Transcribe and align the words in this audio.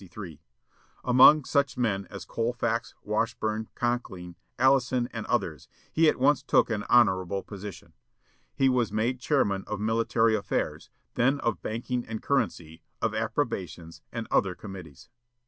Among 1.03 1.45
such 1.45 1.77
men 1.77 2.07
as 2.09 2.25
Colfax, 2.25 2.95
Washburn, 3.03 3.67
Conkling, 3.75 4.35
Allison, 4.57 5.07
and 5.13 5.27
others, 5.27 5.67
he 5.93 6.09
at 6.09 6.17
once 6.17 6.41
took 6.41 6.71
an 6.71 6.85
honorable 6.89 7.43
position. 7.43 7.93
He 8.55 8.67
was 8.67 8.91
made 8.91 9.19
chairman 9.19 9.63
of 9.67 9.79
military 9.79 10.33
affairs, 10.35 10.89
then 11.13 11.39
of 11.41 11.61
banking 11.61 12.03
and 12.07 12.19
currency, 12.19 12.81
of 12.99 13.13
appropriations, 13.13 14.01
and 14.11 14.27
other 14.31 14.55
committees. 14.55 15.11